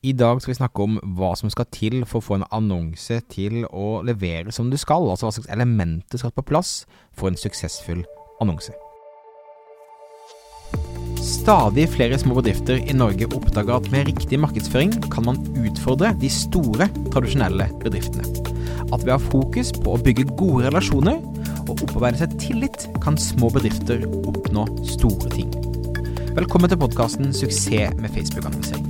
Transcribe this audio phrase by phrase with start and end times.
[0.00, 3.18] I dag skal vi snakke om hva som skal til for å få en annonse
[3.28, 6.70] til å levere som du skal, altså hva slags elementer skal på plass
[7.12, 8.00] for en suksessfull
[8.40, 8.72] annonse.
[11.20, 16.30] Stadig flere små bedrifter i Norge oppdager at med riktig markedsføring kan man utfordre de
[16.32, 18.24] store, tradisjonelle bedriftene.
[18.88, 21.20] At ved å ha fokus på å bygge gode relasjoner
[21.66, 24.64] og opparbeide seg tillit, kan små bedrifter oppnå
[24.96, 25.52] store ting.
[26.40, 28.89] Velkommen til podkasten 'Suksess med Facebook-annonsering'.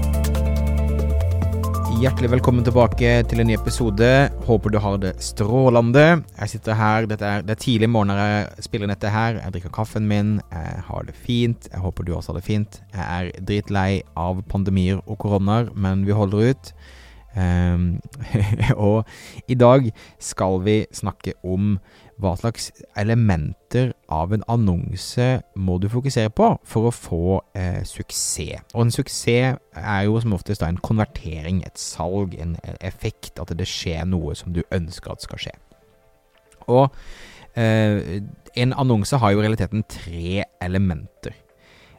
[1.99, 4.07] Hjertelig velkommen tilbake til en ny episode.
[4.47, 6.23] Håper du har det strålende.
[6.37, 9.41] Jeg sitter her, er, det er tidlig morgen når jeg spiller inn dette her.
[9.41, 11.67] Jeg drikker kaffen min, jeg har det fint.
[11.67, 12.79] Jeg håper du også har det fint.
[12.95, 16.73] Jeg er dritlei av pandemier og koronaer, men vi holder ut.
[17.31, 18.01] Um,
[18.75, 19.05] og
[19.47, 19.87] i dag
[20.19, 21.77] skal vi snakke om
[22.21, 28.67] hva slags elementer av en annonse må du fokusere på for å få eh, suksess.
[28.75, 33.55] Og en suksess er jo som oftest da en konvertering, et salg, en effekt, at
[33.57, 35.55] det skjer noe som du ønsker at skal skje.
[36.69, 36.91] Og
[37.57, 38.21] eh,
[38.59, 41.33] en annonse har jo i realiteten tre elementer.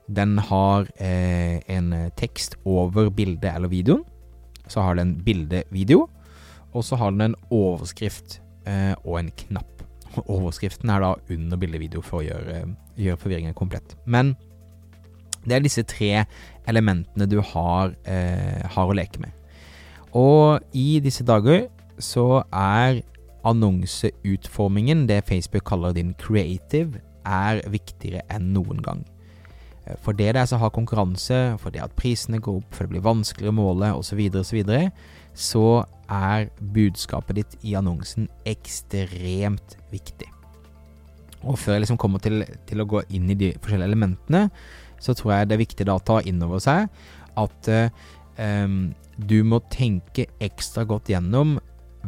[0.07, 4.07] Den har eh, en tekst over bildet eller videoen
[4.73, 6.07] så har den bilde-video,
[6.73, 9.85] og så har den en overskrift eh, og en knapp.
[10.37, 12.65] Overskriften er da under bilde-video for å gjøre,
[13.01, 13.97] gjøre, forvirringen komplett.
[14.05, 14.35] Men
[15.45, 16.25] det er disse tre
[16.71, 19.33] elementene du har, eh, har å leke med.
[20.17, 21.67] Og i disse dager
[22.03, 23.03] så er
[23.49, 29.03] annonseutformingen, det Facebook kaller din creative, er viktigere enn noen gang.
[29.87, 32.87] Eh, for det det er som har konkurranse, for det at prisene går opp, for
[32.87, 34.93] det blir vanskeligere å måle osv., osv., så, videre,
[35.35, 35.67] så
[36.13, 40.29] er budskapet ditt i annonsen ekstremt viktig.
[41.43, 44.47] Og før jeg liksom kommer til, til, å gå inn i de forskjellige elementene,
[45.03, 46.87] så tror jeg det er viktig da å ta inn over seg
[47.41, 48.69] at eh,
[49.19, 51.57] du må tenke ekstra godt gjennom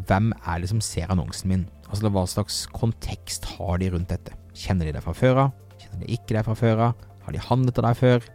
[0.06, 1.66] hvem er det som ser annonsen min?
[1.88, 4.34] Altså hva slags kontekst har de rundt dette?
[4.54, 5.58] Kjenner de deg fra før av?
[5.80, 7.04] Kjenner de ikke deg fra før av?
[7.24, 8.28] Har de handlet av deg før?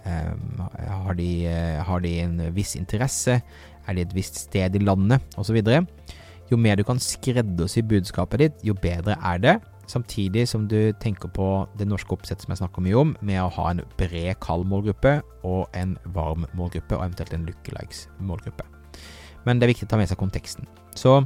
[0.00, 3.40] Um, har, de, uh, har, de, en viss interesse?
[3.86, 5.24] Er de et visst sted i landet?
[5.40, 5.58] Osv.
[6.50, 9.58] Jo mer du kan skreddersy budskapet ditt, jo bedre er det.
[9.90, 11.46] Samtidig som du tenker på
[11.78, 15.16] det norske oppsettet som jeg snakker mye om, med å ha en bred, kald målgruppe
[15.46, 18.66] og en varm målgruppe, og eventuelt en lookalikes-målgruppe.
[19.46, 20.68] Men det er viktig å ta med seg konteksten.
[20.98, 21.20] Så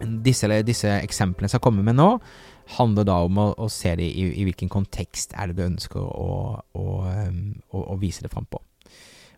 [0.00, 2.08] disse, disse eksemplene som jeg kommer med nå,
[2.76, 6.00] handler da om å, å se det i, i, hvilken kontekst er det du ønsker
[6.00, 6.84] å, å,
[7.74, 8.60] å, vise det fram på.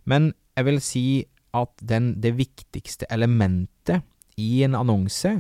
[0.09, 1.07] Men jeg vil si
[1.57, 4.05] at den, det viktigste elementet
[4.41, 5.39] i en annonse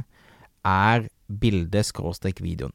[0.69, 2.75] er bildet-videoen.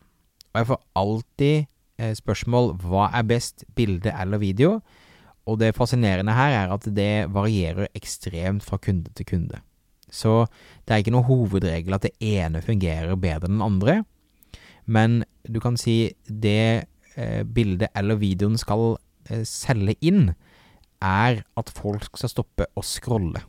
[0.53, 1.57] Og jeg får alltid
[2.01, 4.79] eh, spørsmål hva er best, bilde eller video?
[5.47, 9.61] Og det fascinerende her er at det varierer ekstremt fra kunde til kunde.
[10.13, 10.45] Så
[10.85, 13.97] det er ikke noe hovedregel at det ene fungerer bedre enn den andre.
[14.87, 16.87] Men du kan si det
[17.19, 18.95] eh, bildet eller videoen skal
[19.29, 20.31] eh, selge inn,
[21.03, 23.43] er at folk skal stoppe å scrolle.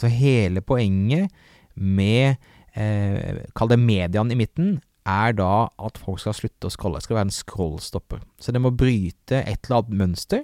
[0.00, 1.28] Så hele poenget
[1.74, 2.40] med
[2.74, 4.78] eh, Kall det mediaen i midten,
[5.08, 7.00] er da at folk skal slutte å scrolle.
[7.00, 8.24] Det skal være en scrollstopper.
[8.40, 10.42] Så det må bryte et eller annet mønster.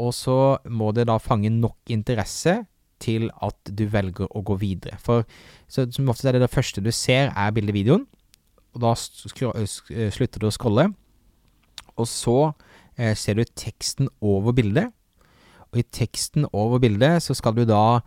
[0.00, 2.60] Og så må det da fange nok interesse
[3.02, 4.98] til at du velger å gå videre.
[5.02, 5.26] For
[5.70, 8.06] så, som ofte er det det første du ser, er bildevideoen
[8.74, 10.90] og da eh, slutter du å scrolle.
[11.98, 12.38] Og så
[12.96, 14.92] eh, ser du teksten over bildet.
[15.70, 18.00] Og i teksten over bildet så skal du da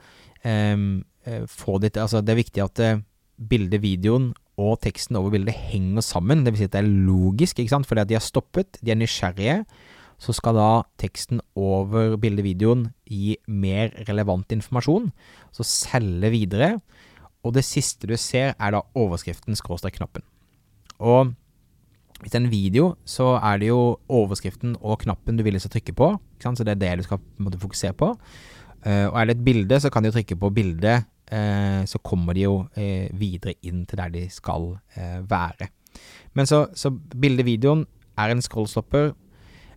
[0.48, 3.04] ehm, eh, få ditt Altså, det er viktig at eh,
[3.38, 4.32] bildet, videoen
[4.62, 6.44] og teksten over bildet henger sammen.
[6.44, 8.94] Det vil si at det er logisk, ikke sant, fordi at de har stoppet, de
[8.94, 9.64] er nysgjerrige.
[10.24, 10.70] Så skal da
[11.02, 15.10] teksten over bildevideoen gi mer relevant informasjon.
[15.52, 16.78] Så selge videre.
[17.44, 20.24] Og det siste du ser, er da overskriften skråstrek knappen.
[21.04, 21.34] Og
[22.24, 25.74] hvis det er en video, så er det jo overskriften og knappen du vil skal
[25.76, 26.14] trykke på.
[26.40, 28.14] Så det er det du skal måtte, fokusere på.
[28.84, 32.36] Uh, og er det et bilde, så kan de trykke på bildet, uh, så kommer
[32.36, 34.74] de jo uh, videre inn til der de skal
[35.30, 35.70] være.
[36.34, 37.86] Men så, så bildevideoen
[38.18, 39.12] er en scrollstopper.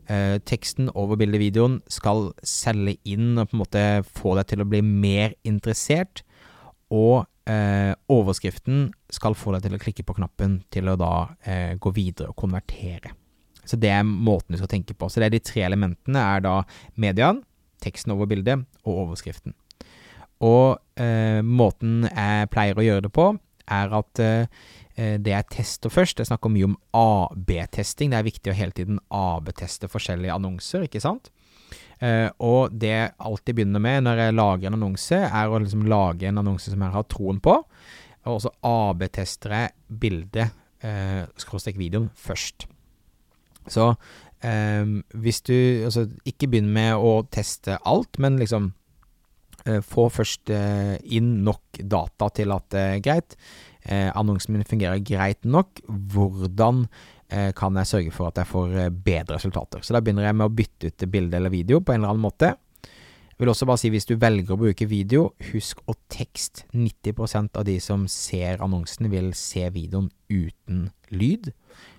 [0.07, 4.83] Teksten over bildevideoen skal selge inn og på en måte få deg til å bli
[4.87, 6.23] mer interessert.
[6.95, 11.13] Og eh, overskriften skal få deg til å klikke på knappen til å da
[11.47, 13.15] eh, gå videre og konvertere.
[13.67, 15.09] Så det er måten du skal tenke på.
[15.11, 16.57] Så det er de tre elementene er da
[16.95, 17.43] mediaen,
[17.83, 19.57] teksten over bildet og overskriften.
[20.47, 23.33] Og eh, måten jeg pleier å gjøre det på,
[23.73, 24.47] er at eh,
[24.97, 28.11] eh det jeg tester først Jeg snakker mye om AB-testing.
[28.11, 31.31] Det er viktig å hele tiden AB-teste forskjellige annonser, ikke sant?
[31.99, 35.87] Eh, og det jeg alltid begynner med når jeg lager en annonse, er å liksom
[35.89, 37.57] lage en annonse som jeg har troen på.
[38.27, 42.67] Og så AB-tester jeg bildet, eh, skråstrek videoen, først.
[43.67, 43.95] Så
[44.43, 44.85] eh,
[45.15, 45.55] hvis du
[45.87, 48.75] Altså, ikke begynn med å teste alt, men liksom
[49.85, 53.39] få først eh, inn nok data til at det er greit.
[53.87, 55.81] Eh, annonsen min fungerer greit nok.
[55.87, 56.87] Hvordan
[57.29, 59.83] eh, kan jeg sørge for at jeg får eh, bedre resultater?
[59.83, 62.27] Så da begynner jeg med å bytte ut bilde eller video på en eller annen
[62.27, 62.55] måte.
[63.37, 66.65] Jeg vil også bare si hvis du velger å bruke video, husk å tekst.
[66.73, 71.51] 90% av de som ser annonsen, vil se videoen uten lyd.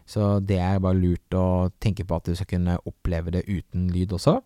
[0.10, 3.86] Så det er bare lurt å tenke på at du skal kunne oppleve det uten
[3.94, 4.40] lyd også.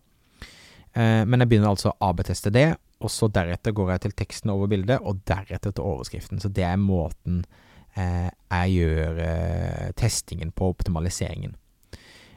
[0.92, 4.52] Eh, men jeg begynner altså å AB-teste det, og så deretter går jeg til teksten
[4.54, 6.40] over bildet, og deretter til overskriften.
[6.42, 7.42] Så det er måten
[7.96, 11.56] eh, jeg gjør eh, testingen på, optimaliseringen.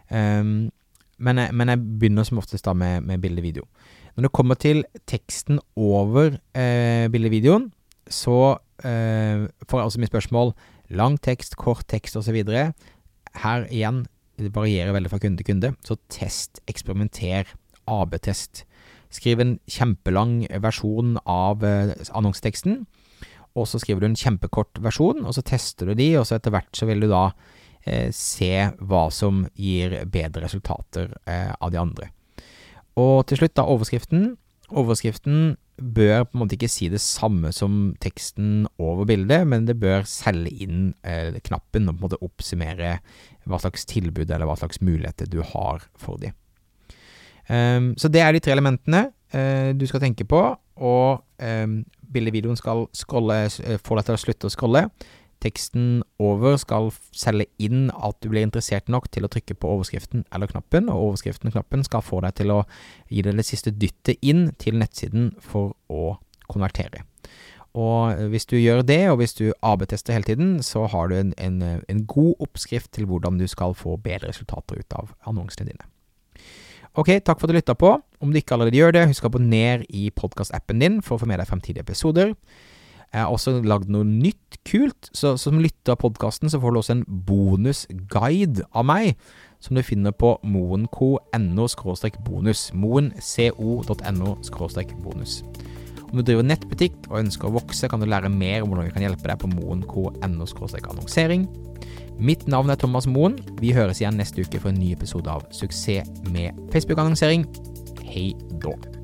[0.10, 0.70] Um,
[1.18, 3.66] men, jeg, men, jeg, begynner som oftest da med, med bilde-video.
[4.16, 7.70] Når det kommer til teksten over eh, bildevideoen,
[8.08, 10.54] så eh, får jeg også mye spørsmål.
[10.96, 12.38] Lang tekst, kort tekst osv
[13.36, 14.06] her igjen,
[14.40, 17.52] det varierer veldig fra kunde til kunde, så test, eksperimenter,
[17.88, 18.64] AB-test.
[19.16, 22.84] Skriv en kjempelang versjon av eh, annonseteksten,
[23.56, 26.54] og så skriver du en kjempekort versjon, og så tester du de, og så etter
[26.54, 27.30] hvert så vil du da
[27.88, 32.10] eh, se hva som gir bedre resultater eh, av de andre.
[33.00, 34.34] Og til slutt, da, overskriften.
[34.76, 39.78] Overskriften bør på en måte ikke si det samme som teksten over bildet, men det
[39.82, 42.98] bør selge inn eh, knappen og på en måte oppsummere
[43.46, 46.36] hva slags tilbud eller hva slags muligheter du har for dem.
[47.50, 50.42] Um, så det er de tre elementene uh, du skal tenke på,
[50.76, 51.78] og um,
[52.14, 54.86] bildevideoen skal scrolle, uh, få deg til å slutte å scrolle.
[55.46, 60.26] Teksten over skal selge inn at du blir interessert nok til å trykke på overskriften
[60.34, 62.62] eller knappen, og overskriften og knappen skal få deg til å
[63.12, 66.16] gi deg det siste dyttet inn til nettsiden for å
[66.50, 67.04] konvertere.
[67.76, 71.34] Og hvis du gjør det, og hvis du AB-tester hele tiden, så har du en,
[71.38, 75.90] en, en, god oppskrift til hvordan du skal få bedre resultater ut av annonsene dine.
[76.96, 77.90] Ok, takk for at du lytta på.
[78.24, 81.28] Om du ikke allerede gjør det, husk å abonnere i podkastappen din for å få
[81.28, 82.32] med deg fremtidige episoder.
[83.12, 86.80] Jeg har også lagd noe nytt kult, så som lytter av podkasten så får du
[86.80, 89.20] også en bonusguide av meg,
[89.64, 91.68] som du finner på moenco.no
[92.26, 92.64] bonus.
[92.74, 94.32] moenco.no
[95.04, 95.38] bonus.
[96.06, 98.96] Om du driver nettbutikk og ønsker å vokse, kan du lære mer om hvordan vi
[98.96, 101.48] kan hjelpe deg på moenco.no annonsering.
[102.20, 103.36] Mitt navn er Thomas Moen.
[103.60, 107.44] Vi høres igjen neste uke for en ny episode av Suksess med Facebook-annonsering.
[108.08, 108.30] Hei
[108.64, 108.95] da.